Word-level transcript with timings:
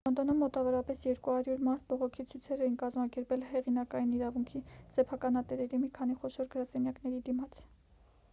լոնդոնում 0.07 0.37
մոտավորապես 0.43 1.01
200 1.09 1.57
մարդ 1.67 1.83
բողոքի 1.91 2.25
ցույցեր 2.31 2.63
են 2.69 2.79
կազմակերպել 2.85 3.45
հեղինակային 3.51 4.17
իրավունքի 4.21 4.63
սեփականատերերի 4.97 5.83
մի 5.85 5.93
քանի 6.01 6.19
խոշոր 6.25 6.53
գրասենյակների 6.57 7.23
դիմաց 7.31 7.63